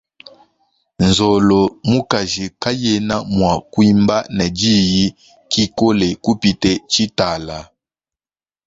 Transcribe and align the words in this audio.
Nzolo 1.05 1.61
mukaji 1.89 2.45
kayena 2.61 3.15
mua 3.35 3.55
kuimba 3.71 4.17
ne 4.35 4.45
diyi 4.57 5.05
kikole 5.51 6.07
kupita 6.23 6.71
tshitala. 6.89 7.57